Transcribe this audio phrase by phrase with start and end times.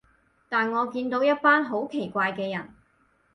[0.49, 2.73] 但我見到一班好奇怪嘅人